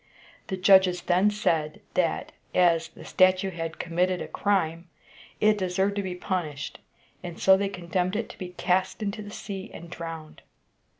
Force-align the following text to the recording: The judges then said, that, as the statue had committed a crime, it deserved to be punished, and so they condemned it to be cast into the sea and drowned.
The 0.47 0.57
judges 0.57 1.03
then 1.03 1.29
said, 1.29 1.79
that, 1.93 2.31
as 2.55 2.87
the 2.87 3.05
statue 3.05 3.51
had 3.51 3.77
committed 3.77 4.19
a 4.19 4.27
crime, 4.27 4.89
it 5.39 5.59
deserved 5.59 5.95
to 5.97 6.01
be 6.01 6.15
punished, 6.15 6.79
and 7.21 7.39
so 7.39 7.55
they 7.55 7.69
condemned 7.69 8.15
it 8.15 8.27
to 8.29 8.37
be 8.39 8.49
cast 8.57 9.03
into 9.03 9.21
the 9.21 9.29
sea 9.29 9.69
and 9.71 9.91
drowned. 9.91 10.41